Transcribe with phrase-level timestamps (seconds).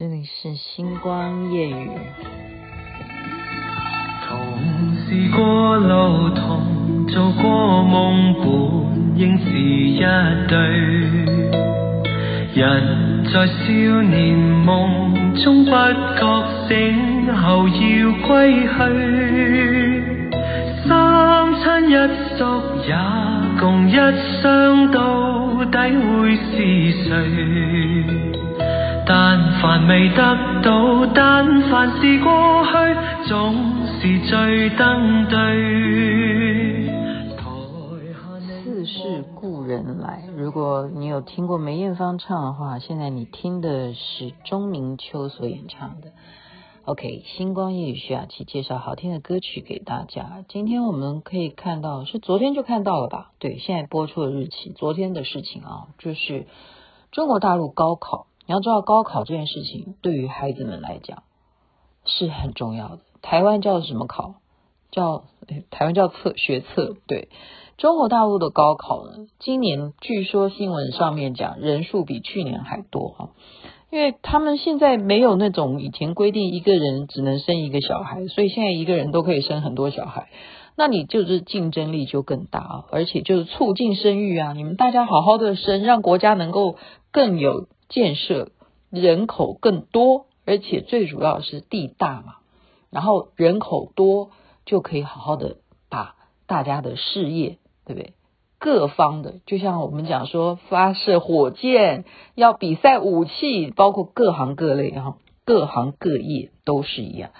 [0.00, 1.90] 这里是星光夜雨。
[4.28, 9.98] 同是过路，同做过梦，本应是一
[10.46, 10.56] 对。
[12.54, 18.70] 人在少年梦中不觉醒后要归去，
[20.86, 21.94] 三亲一
[22.38, 22.38] 宿
[22.86, 22.94] 也
[23.58, 23.96] 共一
[24.40, 26.52] 双，到底会是
[27.02, 28.37] 谁？
[29.08, 30.16] 但凡未得
[30.62, 32.30] 到，但凡是过
[32.66, 33.54] 去，总
[33.86, 35.38] 是最登对。
[38.62, 40.24] 似是故人来。
[40.36, 46.12] 如果你有听过梅艳芳唱的话，现在你听的是钟明秋所演唱的。
[46.84, 50.44] OK，星光夜雨徐雅琪介绍好听的歌曲给大家。
[50.50, 53.30] 今天我们可以看到，是昨天就看到了吧？
[53.38, 56.46] 对，现在播出的日期，昨天的事情啊，就是
[57.10, 58.26] 中国大陆高考。
[58.48, 61.22] 你要知道，高考这件事情对于孩子们来讲
[62.06, 63.00] 是很重要的。
[63.20, 64.36] 台湾叫什么考？
[64.90, 65.24] 叫
[65.68, 66.96] 台湾叫测学测。
[67.06, 67.28] 对，
[67.76, 73.30] 中国大陆的高考呢，今年据说新闻上面讲人数比去年还多哈，
[73.90, 80.30] 因为他们现在没有那种以前规定一个人只能生一个小孩，所以现在一个人都可以生很多小孩，
[80.74, 86.76] 那你就是竞争力就更大啊，而且就是促进生育啊，你们大家好好的生，让国家能够
[87.12, 87.66] 更有。
[87.88, 88.50] 建设
[88.90, 92.36] 人口更多，而且最主要是地大嘛，
[92.90, 94.30] 然后人口多
[94.64, 95.56] 就可以好好的
[95.88, 96.16] 把
[96.46, 98.12] 大家的事业，对不对？
[98.60, 107.30] 各方的，就像我们讲说发射火箭要比赛武器，包括各行各类哈，各行各业都是一样。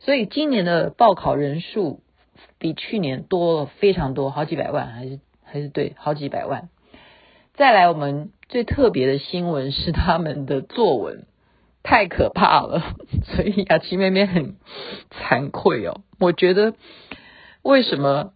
[0.00, 2.00] 所以今年的报考人数
[2.58, 6.68] 比去年多了非常多，好几百万，还是还是对，好几百万。
[7.54, 11.26] 再来，我们最特别的新闻是他们的作文
[11.82, 14.54] 太可怕了，所以雅琪妹妹很
[15.10, 16.02] 惭愧哦。
[16.20, 16.74] 我觉得
[17.64, 18.30] 为什么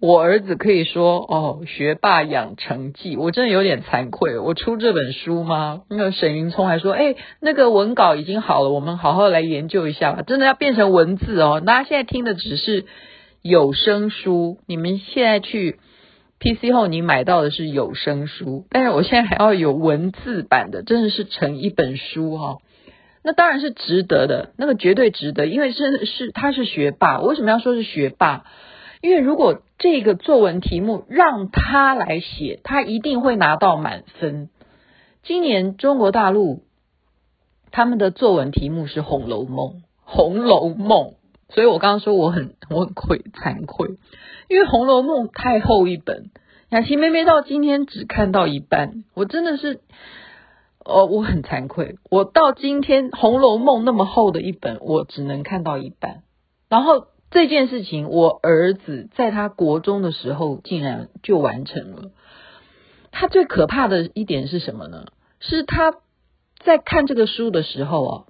[0.00, 4.38] 我儿子可以说哦，学霸养成记，我真的有点惭愧。
[4.38, 5.82] 我出这本书吗？
[5.90, 10.22] 那个沈云聪还说，哎，那个文稿已经好了，我们好好来研究一下吧。
[10.22, 12.86] 真的要变成文字哦，大家现在听的只是
[13.42, 15.78] 有声书，你们现在去。
[16.40, 22.58] PC 后你买到的是有声书，但是我现在还要有文字版的，真的是成一本书哈、哦。
[23.24, 27.20] 那当然是值得的，那个绝对值得，因为是是他是学霸。
[27.20, 28.44] 我为什么要说是学霸？
[29.00, 34.48] 因为如果这个作文题目让他来写，他一定会拿到满分。
[35.24, 36.62] 今年中国大陆
[37.70, 39.68] 他们的作文题目是《红楼梦》，
[40.04, 41.08] 《红楼梦》，
[41.48, 43.98] 所以我刚刚说我很我很愧惭愧。
[44.48, 46.30] 因为《红楼梦》太厚一本，
[46.70, 49.80] 雅琪妹妹到今天只看到一半，我真的是，
[50.84, 51.96] 哦，我很惭愧。
[52.10, 56.22] 我到今天《红楼梦》那么厚的一本，我只能看到一半。
[56.70, 62.10] 然后这件事情，我儿子在他国中的时候竟然就完成了。
[63.10, 65.06] 他最可怕的一点是什么呢？
[65.40, 65.94] 是他
[66.58, 68.24] 在看这个书的时候啊，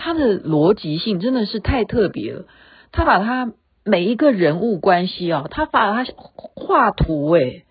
[0.00, 2.46] 他的逻辑性真的是太特别了。
[2.90, 3.52] 他把他。
[3.82, 6.12] 每一个人物关系啊，他把他
[6.54, 7.64] 画图诶，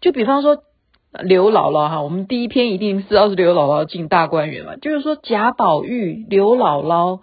[0.00, 0.64] 就比方说
[1.22, 7.20] 刘姥姥哈，我们第一篇一定知道是刘姥姥进大观园嘛，就是说贾宝玉、刘姥姥，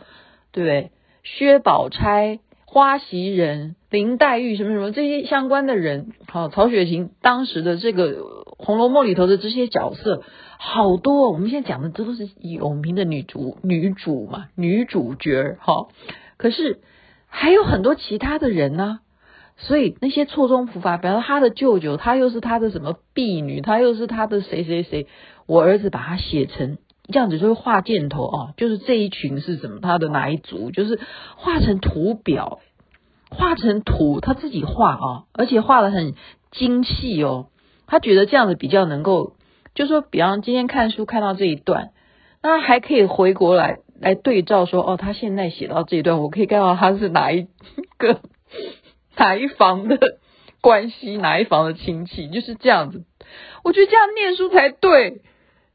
[0.53, 0.91] 对不对？
[1.23, 8.13] 薛宝钗、花袭人、林黛玉什么什么这些相关的人，好，曹雪芹当时的这个
[8.59, 10.21] 《红楼梦》里头的这些角色
[10.59, 15.87] 好多，我们现在讲的这都是有名的女主女主嘛，女主角哈，
[16.37, 16.81] 可是。
[17.31, 19.01] 还有很多其他的人呢、
[19.55, 25.05] 所以那些错综复杂，比方说他的舅舅，他又是他的什么婢女，他又是他的谁谁谁，
[25.45, 26.79] 我儿子把他写成
[27.13, 30.99] 这样子，就是画箭头啊，就是这一群是什么，他的哪一族，就是
[31.35, 32.61] 画成图表，
[33.29, 36.15] 画成图，他自己画啊，而且画得很
[36.51, 37.49] 精细哦，
[37.89, 39.33] 他觉得这样子比较能够，
[39.75, 41.89] 就说，比方今天看书看到这一段，
[42.41, 43.79] 那还可以回国来。
[44.01, 47.47] 来对照说哦，他现在写到这一段，我可以看到他是哪一
[47.97, 48.21] 个
[49.17, 49.97] 哪一房的
[50.61, 53.03] 关系，哪一房的亲戚，就是这样子。
[53.61, 55.21] 我觉得这样念书才对，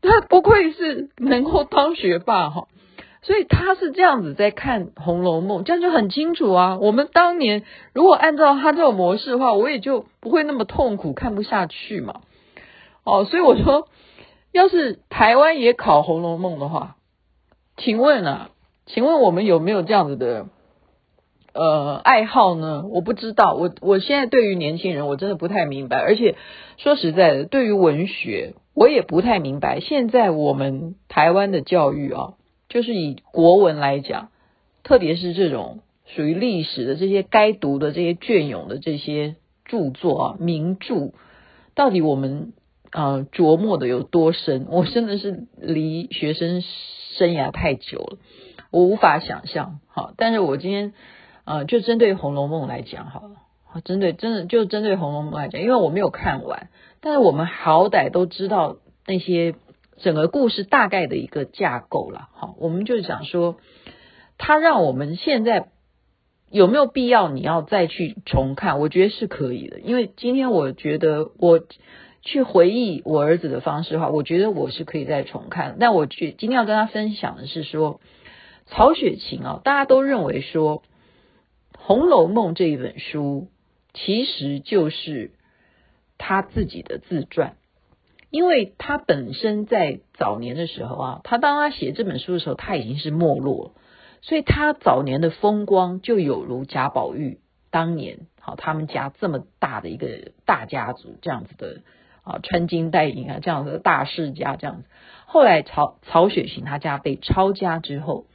[0.01, 2.67] 他不愧是能够当学霸哈。
[3.25, 6.79] 所以他是这样子在看《红楼梦》，这样就很清楚啊。
[6.79, 12.21] 我们当年如果按照他这种模式的话，我也就不会那么痛苦，看不下去嘛。
[13.03, 13.89] 哦，所以我说，
[14.53, 16.97] 要是台湾也考《红楼梦》的话。
[17.79, 18.51] 请问啊，
[18.85, 20.47] 请问我们有没有这样子的
[21.55, 22.85] 呃爱好呢？
[22.91, 26.37] 我不知道，我我现在对于年轻人我真的不太明白，而且
[26.77, 29.81] 说实在的，对于文学我也不太明白。
[29.81, 32.35] 现在我们台湾的教育啊，
[32.75, 34.31] 就是以国文来讲，
[34.83, 41.13] 特别是这种属于历史的这些该读的这些隽永的这些著作啊，名著，
[41.77, 42.53] 到底我们
[42.91, 44.67] 呃琢磨的有多深？
[44.69, 46.65] 我真的是离学生
[47.17, 48.19] 生涯太久了，
[48.73, 49.79] 我无法想象。
[49.87, 50.95] 好，但是我今天
[51.45, 53.37] 呃就针对《红楼梦》来讲好了。
[53.85, 59.55] 针对真的就针对《红楼梦》来讲，因为我没有看完，但是我们好歹都知道那些
[59.97, 62.29] 整个故事大概的一个架构了。
[62.33, 63.57] 好，我们就想说，
[64.39, 65.69] 它让我们现在
[66.51, 68.81] 有没有必要你要再去重看？
[68.81, 71.61] 我觉得是可以的，因为今天我觉得我
[72.23, 75.77] 去回忆我儿子的方式的话，我觉得我是可以再重看。
[75.79, 78.01] 但我去今天要跟他分享的是说，
[78.67, 80.83] 曹雪芹啊，大家都认为说
[81.79, 83.49] 《红楼梦》这一本书。
[83.97, 85.31] 其实就是
[86.19, 87.55] 他自己的自传，
[88.35, 93.75] 因为他本身在早年的时候啊，他当他写这本书的时候，他已经是没落，
[94.23, 97.39] 所以他早年的风光就有如贾宝玉
[97.71, 101.83] 当年，好，他们家这么大的一个大家族这样子的
[102.25, 104.89] 啊，穿金戴银啊，这样子的大世家这样子。
[105.27, 108.27] 后来曹曹雪芹他家被抄家之后，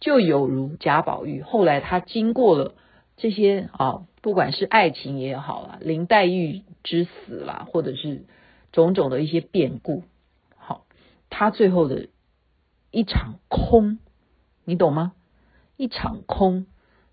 [0.00, 2.72] 就有如贾宝玉，后来他经过了
[3.18, 4.04] 这些啊。
[4.22, 8.22] 不管是爱情也好啦，林黛玉之死啦，或者是
[8.72, 10.02] 种种的一些变故，
[10.56, 10.86] 好，
[11.30, 12.08] 他最后的
[12.90, 13.98] 一场空，
[14.64, 15.12] 你懂吗？
[15.76, 16.66] 一场空，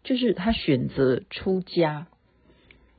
[0.04, 2.08] 就是他选择出家，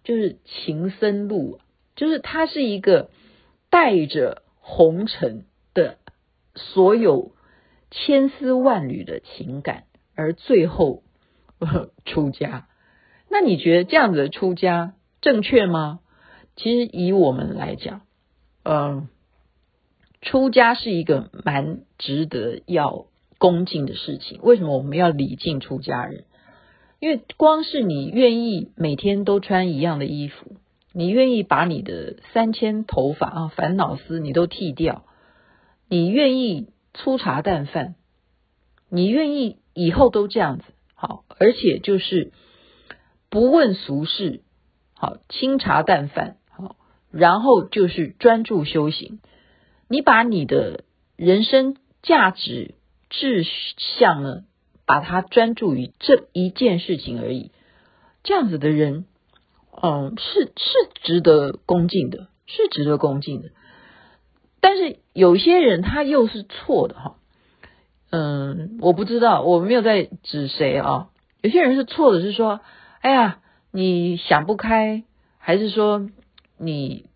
[0.05, 1.59] 就是情僧路，
[1.97, 3.11] 就是他是一个
[3.71, 5.99] 带着红尘的
[6.55, 7.33] 所有
[7.91, 9.85] 千丝万缕的情感，
[10.15, 11.03] 而最后
[12.05, 12.69] 出家。
[13.29, 16.01] 那你觉得这样子的出家正确吗？
[16.57, 18.03] 其实以我们来讲，
[18.63, 19.09] 嗯，
[20.21, 23.07] 出家是一个蛮值得要
[23.39, 24.41] 恭敬的事情。
[24.43, 26.25] 为什么我们要礼敬出家人？
[26.99, 30.57] 因为光是你愿意每天都穿一样的衣服，
[30.93, 35.05] 你愿意把你的三千头发啊、烦恼丝你都剃掉，
[35.89, 37.95] 你愿意粗茶淡饭，
[38.89, 40.65] 你愿意以后都这样子
[40.95, 42.33] 好，而且就是。
[43.33, 44.43] 不问俗事，
[44.95, 46.39] 好，清茶淡饭，
[47.11, 49.21] 然后就是专注修行。
[49.89, 50.85] 你把你的
[51.17, 52.75] 人生价值
[53.09, 53.45] 志
[53.99, 54.45] 向呢，
[54.87, 57.51] 把它专注于这一件事情而已。
[58.23, 59.07] 这样子的人，
[59.83, 60.73] 嗯，是是
[61.03, 63.51] 值得恭敬的，是值得恭敬的。
[64.61, 67.17] 但是有些人他又是错的哈，
[68.11, 71.09] 嗯，我不知道，我没有在指谁啊。
[71.43, 72.61] 有些人是错的，是说。
[73.03, 73.39] 哎呀，
[73.73, 75.05] 你想不开，
[75.39, 76.11] 还是说
[76.61, 77.07] 你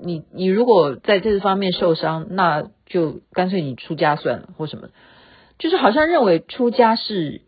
[0.00, 4.88] 你你如果在这方面受伤，那就干脆你出家算了，或什么？
[5.58, 7.42] 就是好像认为出家是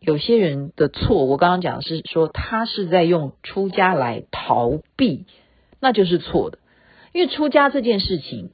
[0.00, 1.24] 有些人的错。
[1.24, 5.26] 我刚刚讲是说他是在用出家来逃避，
[5.80, 6.58] 那就是错的。
[7.12, 8.50] 因为出家这件事情，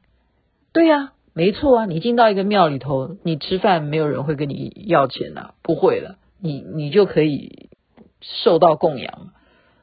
[0.72, 1.86] 对呀，没错啊。
[1.86, 7.68] 你进到一个庙里头，你吃饭没有人会跟你要钱呐，不会了，你你就可以。
[8.22, 9.32] 受到供养，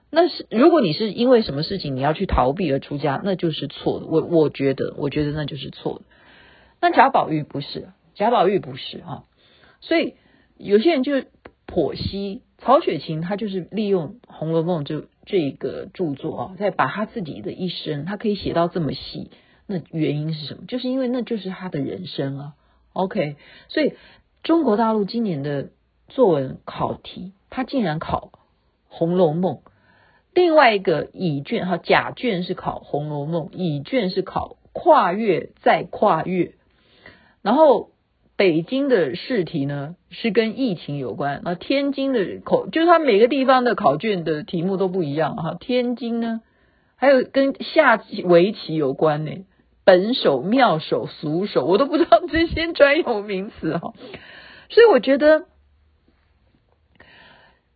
[0.10, 4.06] 那是如果你是因为什么事情你要去逃避而出家，那就是错的。
[4.06, 6.06] 我我觉得，我觉得那就是错的。
[6.80, 9.24] 那贾宝玉不是，贾宝玉不是啊。
[9.82, 10.16] 所以
[10.58, 11.14] 有些人就
[11.68, 19.32] 剖析曹雪芹，他就是利用《红楼梦》这这个著作啊，在把他自己的一生，他可以写到这么细。
[19.66, 20.64] 那原因是什么？
[20.68, 22.54] 就是因为那就是他的人生啊。
[22.94, 23.36] OK，
[23.68, 23.94] 所以
[24.42, 25.70] 中国大陆今年的
[26.08, 27.34] 作文考题。
[27.50, 28.32] 他竟然考
[28.88, 29.56] 《红楼梦》，
[30.34, 36.54] 另外一个乙卷哈甲卷是考《红楼梦》，乙卷是考跨越再跨越。
[37.42, 37.90] 然后
[38.36, 45.58] 北京的试题呢是跟疫情有关，那天津的考就是它每个地方的考卷的题目都不一样哈。
[45.60, 46.42] 天津呢
[46.96, 49.32] 还有跟下围棋有关呢，
[49.84, 53.94] 本手、妙手、俗手，我都不知道这些专有名词哈。
[54.70, 55.46] 所以我觉得。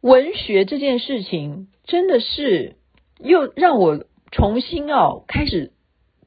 [0.02, 2.76] 文学这件事情真的是
[3.20, 5.72] 又让我重新哦开始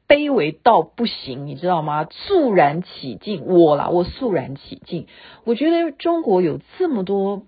[0.06, 2.06] 卑微到不行，你知道吗？
[2.10, 5.08] 肃然起敬，我啦，我肃然起敬。
[5.44, 7.42] 我觉得中国有这么多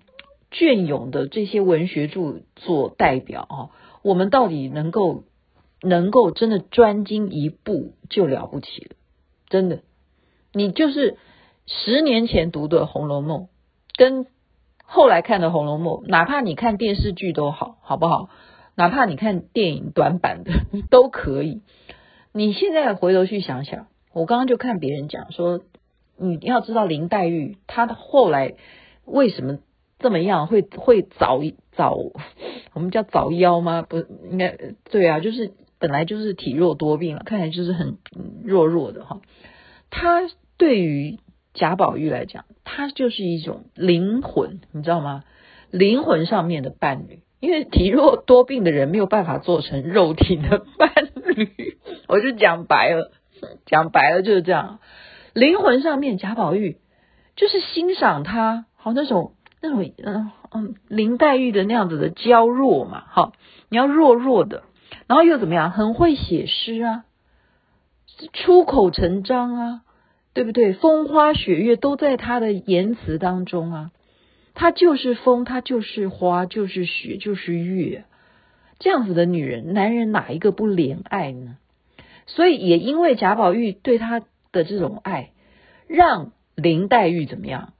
[0.51, 3.69] 隽永的这些文学著作代表啊，
[4.01, 5.23] 我们到底能够
[5.81, 8.95] 能够真的专精一部就了不起了，
[9.47, 9.79] 真的。
[10.51, 11.17] 你就是
[11.67, 13.43] 十年前读的《红楼梦》
[13.95, 14.27] 跟。
[14.89, 18.29] 后来看的《红楼梦》，哪怕你看电视剧都好，好不好？
[18.73, 20.51] 哪怕你看电影短版的
[20.89, 21.61] 都可以。
[22.31, 25.59] 你现在回头去想想，我刚刚就看别人讲说，
[26.17, 28.53] 你要知道林黛玉她后来
[29.03, 29.59] 为什么
[29.99, 31.41] 这么样会会早
[31.73, 31.97] 早
[32.73, 33.81] 我们叫早夭吗？
[33.81, 33.97] 不
[34.31, 34.57] 应该
[34.89, 37.97] 对啊，就是本来就是体弱多病了，看起来就是很
[38.45, 39.19] 弱弱的哈。
[39.89, 40.21] 她
[40.57, 41.19] 对于
[41.53, 45.23] 贾宝玉来讲，他就是一种灵魂，你知道吗？
[45.71, 47.21] 灵魂上面的伴侣。
[47.39, 51.77] 因为体弱多病的人没有办法做成肉体的伴侣，
[52.09, 53.11] 我就讲白了，
[53.67, 54.79] 讲白了就是这样。
[55.33, 56.77] 灵魂上面，贾宝玉
[57.35, 63.33] 就是欣赏他，好那种那种嗯嗯林黛玉的那样子的娇弱嘛，好，
[63.69, 64.63] 你要弱弱的，
[65.05, 67.03] 然后又怎么样，很会写诗啊，
[68.33, 69.81] 出口成章啊，
[70.37, 70.73] 对不对？
[70.73, 73.91] 风花雪月都在他的言辞当中啊。
[74.53, 78.05] 她就是风，他就是花，就是雪，就是月，
[78.77, 81.57] 这样子的女人，男人哪一个不怜爱呢？
[82.27, 84.19] 所以也因为贾宝玉对他
[84.51, 85.31] 的这种爱，
[85.87, 87.73] 让林黛玉怎么样，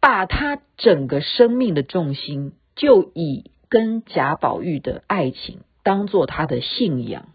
[0.00, 7.28] 把她整个生命的重心就以跟贾宝玉的爱情当做她的信仰。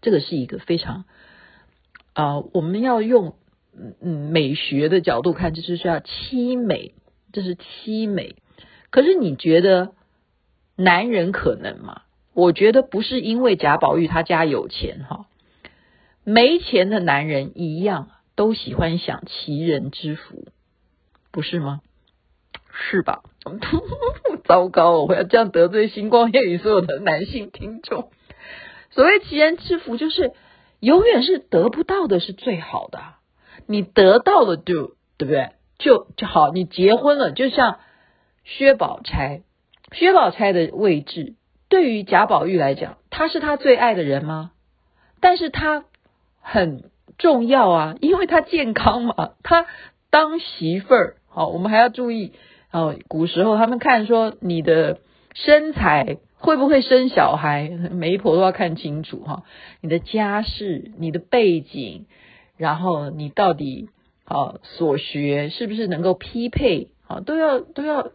[0.00, 1.06] 这个是一个非常
[2.16, 3.36] 啊、我们要用
[3.76, 6.94] 嗯嗯美学的角度看，就是需要凄美。
[7.30, 8.36] 这是凄美，
[8.88, 9.92] 可是你觉得
[10.76, 12.02] 男人可能吗？
[12.32, 15.26] 我觉得不是因为贾宝玉他家有钱哈，
[16.24, 20.46] 没钱的男人一样都喜欢享齐人之福，
[21.30, 21.82] 不是吗？
[22.72, 23.22] 是吧？
[24.48, 28.10] 糟糕，我要这样得罪星光夜语所有的男性听众。
[28.90, 30.32] 所谓其人之福，就是
[30.80, 33.00] 永远是得不到的是最好的，
[33.66, 35.50] 你得到了就对不对？
[35.78, 37.80] 就就好，你结婚了，就像
[38.44, 39.42] 薛宝钗，
[39.92, 41.34] 薛宝钗的位置
[41.68, 44.52] 对于贾宝玉来讲，他是他最爱的人吗？
[45.20, 45.84] 但是他
[46.40, 49.66] 很重要啊，因为他健康嘛，他
[50.10, 52.32] 当媳妇儿，好，我们还要注意
[52.70, 52.96] 哦。
[53.08, 55.00] 古时候他们看说你的
[55.34, 59.44] 身材会不会生小孩，媒婆都要看清楚哈。
[59.80, 62.06] 你的家世、你的背景，
[62.56, 63.88] 然后你到底。
[64.28, 66.88] 啊，所学是不是能够匹配？
[67.06, 68.10] 啊，都要都要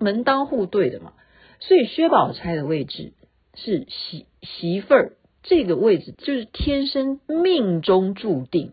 [0.00, 1.12] 门当户对的嘛。
[1.60, 3.12] 所以薛宝钗的位置
[3.54, 5.12] 是媳媳妇儿，
[5.44, 8.72] 这个位置就是天生命中注定，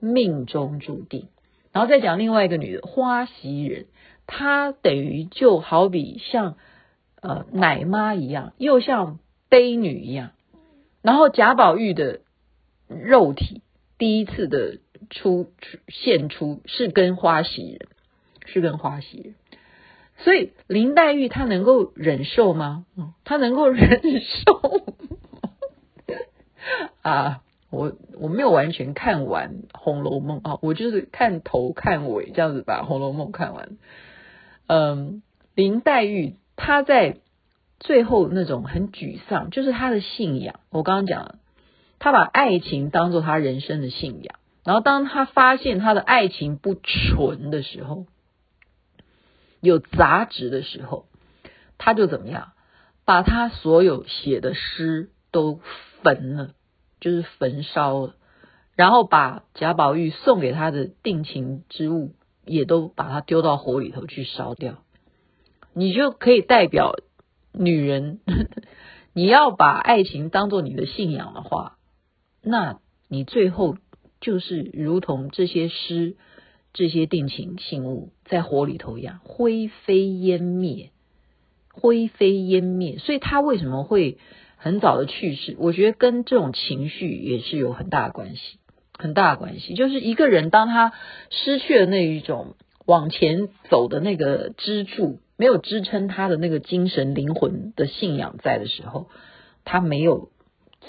[0.00, 1.28] 命中注定。
[1.70, 3.86] 然后再讲另外一个女的花袭人，
[4.26, 6.56] 她等于就好比像
[7.20, 9.18] 呃奶妈一样，又像
[9.48, 10.30] 悲女一样。
[11.02, 12.20] 然后贾宝玉的
[12.88, 13.62] 肉体
[13.98, 14.78] 第一次的。
[15.08, 17.88] 出出现出是跟花袭人，
[18.46, 19.34] 是跟花袭人，
[20.16, 22.86] 所以林黛玉她能够忍受吗？
[23.22, 24.82] 她能够忍受
[27.02, 27.42] 啊？
[27.70, 33.76] 我我没有完全看完《红楼梦》啊，我就是看头看尾这样子把《红楼梦》看完。
[34.66, 35.22] 嗯，
[35.54, 37.18] 林黛玉他在
[37.78, 40.60] 最后那种很沮丧，就是他的信仰。
[40.70, 41.38] 我刚刚讲了，
[41.98, 44.38] 他把爱情当做他人生的信仰。
[44.64, 48.06] 然后，当他发现他的爱情不纯的时候，
[49.60, 51.06] 有杂质的时候，
[51.78, 52.52] 他就怎么样？
[53.04, 55.60] 把他所有写的诗都
[56.02, 56.50] 焚了，
[56.98, 58.14] 就是焚烧了。
[58.74, 64.82] 然后把贾宝玉送给他的定情之物，也都把它丢到火里头去烧掉。
[65.76, 66.96] 你就可以代表
[67.52, 68.18] 女人，
[69.14, 71.76] 你要把爱情当做你的信仰的话，
[72.42, 73.76] 那你最后。
[74.18, 76.16] 就是如同这些诗、
[76.72, 80.90] 这些定情信物在火里头一样，灰飞烟灭，
[81.70, 82.96] 灰飞烟灭。
[82.96, 84.16] 所以他为什么会
[84.56, 85.54] 很早的去世？
[85.58, 88.58] 我觉得跟这种情绪也是有很大的关系，
[88.98, 89.74] 很大的关系。
[89.74, 90.94] 就是一个人当他
[91.28, 92.56] 失去了那一种
[92.86, 99.08] 往前走的那个支柱，没有支撑他的那个精神灵魂的信仰在的时候，
[99.64, 100.30] 他没有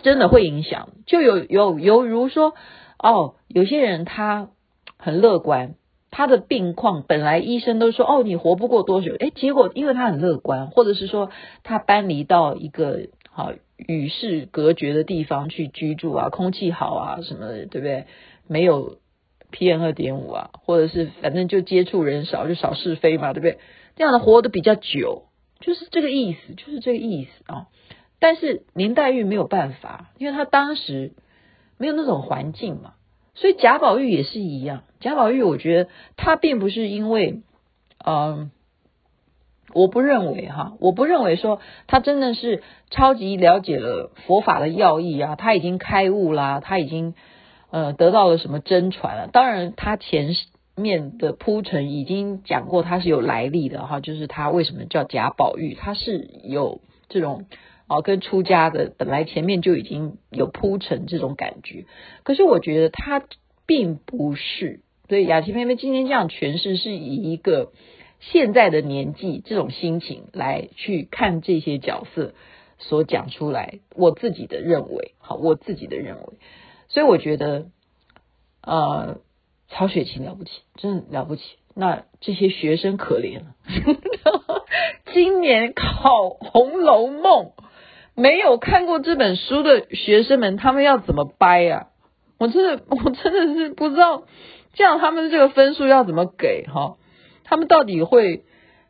[0.03, 0.89] 真的会影响。
[1.05, 2.53] 就有有犹如说。
[2.99, 4.49] 哦，有些人他
[4.97, 5.75] 很乐观，
[6.09, 11.29] 他的病况本来医生都说哦，你活不过多久，诶，结果因为他很乐观，或者是说
[11.61, 18.05] 他搬离到一个好与世隔绝的地方去居住啊，空气好啊什么的，对不对？
[18.47, 18.97] 没有
[19.51, 23.59] PM 二点五啊，或者是反正就接触人少，就少是非嘛，对不对？
[23.97, 25.23] 这样的活得比较久，
[25.59, 27.67] 就是这个意思，就是这个意思啊、
[28.19, 31.11] 但是林黛玉没有办法，因为她当时。
[31.79, 32.95] 没有那种环境嘛，
[33.35, 34.81] 所以贾宝玉也是一样。
[34.99, 37.43] 贾宝玉，我觉得他并不是因为，
[38.03, 38.49] 嗯、
[39.75, 47.13] 我不认为哈，我不认为说他真的是超级了解了佛法的要义啊，他已经开悟啦，他已经
[47.69, 49.27] 呃得到了什么真传了。
[49.27, 57.47] 当然，他前世面的铺陈已经讲过，他是有来历的哈，就是他为什么叫贾宝玉，他是有这种
[57.87, 61.85] 哦跟出家的本来前面就已经有铺陈这种感觉。
[62.23, 63.23] 可是我觉得他
[63.65, 67.71] 并不是，所以雅琪妹妹今天这样诠释，是以一个
[68.19, 72.35] 现在的年纪这种心情来去看这些角色
[72.77, 76.37] 所讲出来，我自己的认为，好，我自己的认为，
[76.87, 77.65] 所以我觉得，
[78.61, 79.17] 呃。
[79.69, 81.43] 曹雪芹了不起，真的了不起。
[81.75, 83.45] 那这些学生可怜了，
[85.13, 87.45] 今年考《红楼梦》
[88.15, 91.87] 没有看过这本书的学生们，他们要怎么掰啊？
[92.39, 94.23] 我真的，我真的是不知道，
[94.73, 96.97] 这样他们这个分数要怎么给哈？
[97.43, 98.43] 他们到底会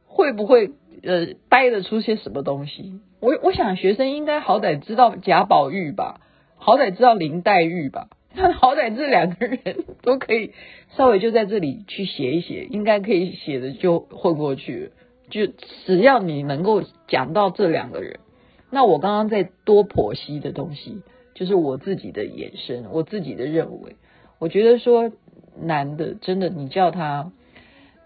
[0.05, 0.71] 会不会
[1.03, 3.01] 呃掰得出些什么东西？
[3.19, 6.21] 我我想学生应该好歹知道贾宝玉吧，
[6.55, 8.07] 好歹知道林黛玉吧。
[8.37, 10.53] 他 好歹这两个人都可以
[10.95, 14.91] 稍微就在这里去写一写，应该可以写的就混过去。
[15.29, 15.47] 就
[15.85, 18.19] 只要你能够讲到这两个人，
[18.71, 21.01] 那我刚刚在多剖析的东西，
[21.33, 23.97] 就是我自己的延伸，我自己的认为，
[24.39, 25.11] 我觉得说
[25.59, 27.33] 男的真的，你叫他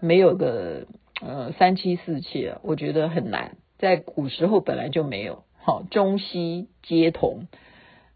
[0.00, 0.86] 没有个
[1.20, 3.56] 呃三妻四妾，我觉得很难。
[3.78, 7.46] 在古时候本来就没有，好中西皆同。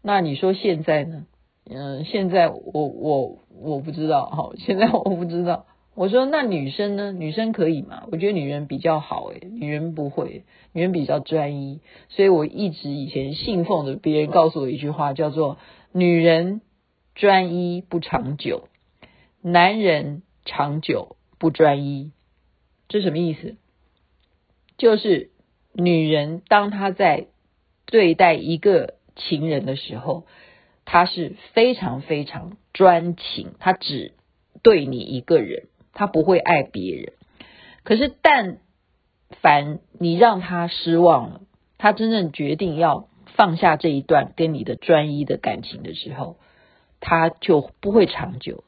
[0.01, 1.25] 那你说现在呢？
[1.69, 5.65] 嗯，现在我我我不知道哈，现在我不知道。
[5.95, 7.11] 我说那女生呢？
[7.11, 8.03] 女生可以吗？
[8.11, 11.81] 我觉得女人比较好诶，女人不会，女人比较专一。
[12.07, 15.57] 所以我一直以前信奉的，别人告诉我一句话，叫做
[15.91, 16.61] “女人
[17.15, 18.69] 专一不长久，
[19.41, 22.11] 男人长久不专一”。
[22.87, 23.55] 这什么意思？
[24.77, 25.31] 就是
[25.73, 27.25] 女人当她在
[27.87, 30.23] 对待一个情人的时候。
[30.89, 34.13] 他是非常非常专情，他只
[34.63, 37.11] 对你一个人，他不会爱别人。
[37.83, 38.59] 可是，但
[39.41, 41.41] 凡你让他失望了，
[41.77, 46.37] 他真正决定要放下这一段跟你的专一的感情的时候，
[47.01, 48.63] 他就不会长久。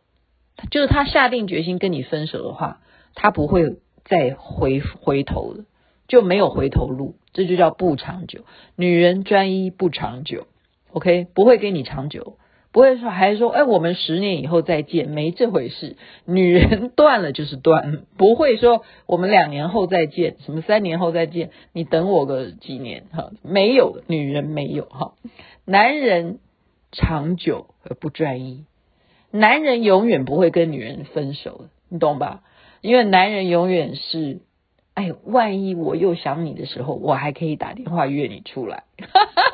[0.70, 2.82] 就是他下定决心跟你分手的话，
[3.16, 5.64] 他不会再回回头了，
[6.10, 8.44] 就没有回头路，这就叫不长久。
[8.76, 10.48] 女人专一不长久。
[10.92, 12.38] OK，不会跟你长久，
[12.72, 15.98] 不会说还说，哎，我们十年以后再见，没这回事。
[16.26, 25.14] 女人 断了就是断，不会说我们两年后再见，什么三年后再见，你等我个几年哈，没有，女人没有哈。
[25.66, 26.40] 男人
[26.92, 28.66] 长久而不专一，
[29.32, 32.42] 男人永远不会跟女人分手，你懂吧？
[32.82, 34.40] 因为男人永远是，
[34.96, 38.86] 哎，万一我又想你的时候，我还可以打电话约你出来。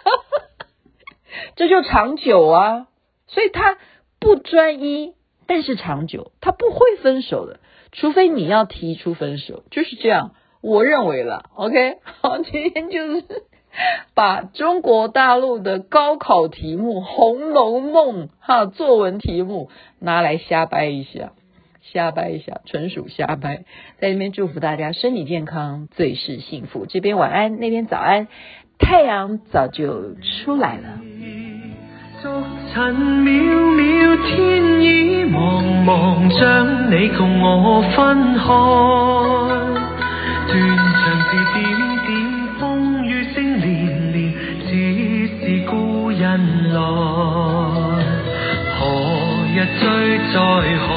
[1.56, 2.88] 这就长久啊，
[3.28, 3.78] 所以他
[4.20, 5.14] 不专一，
[5.48, 7.60] 但是长久，他不会分手的，
[7.92, 13.24] 除非你要提出分手，就是这样，我认为了，OK， 好，今天就是
[14.14, 19.70] 把中国大陆的高考题目《红楼梦》哈作文题目
[20.00, 21.34] 拿来瞎掰一下，
[21.82, 23.66] 瞎掰一下，纯属瞎掰，
[24.00, 28.28] 在这边祝福大家身体健康，最是幸福，这边晚安，那边早安，
[28.80, 31.02] 太阳早就出来了。
[32.26, 32.32] 俗
[32.74, 32.74] 尘
[33.22, 33.30] 渺
[33.78, 34.34] 渺，天
[34.82, 38.44] 意茫茫，将你共我分开。
[40.48, 41.56] 断肠时点
[42.08, 42.10] 点
[42.60, 43.64] 风雨声连
[44.12, 44.18] 连，
[44.68, 44.74] 只
[45.38, 46.26] 是故人
[46.74, 46.80] 来。
[48.74, 48.82] 何
[49.54, 49.86] 日追
[50.34, 50.36] 在
[50.82, 50.90] 何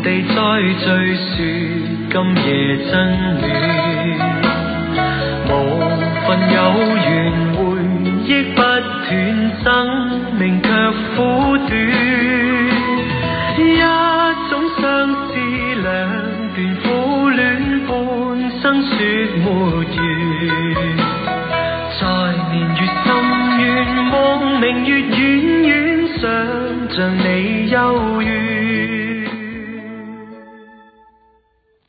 [0.00, 0.34] 地再
[0.82, 1.38] 聚，说
[2.10, 2.50] 今夜
[2.90, 2.92] 真
[3.38, 3.38] 暖。
[5.46, 5.48] 无
[6.26, 6.58] 份有
[7.06, 7.08] 缘
[7.54, 7.56] 回
[8.26, 8.58] 忆不
[9.62, 10.26] 生。
[10.38, 10.68] 命却
[11.16, 11.95] 苦短，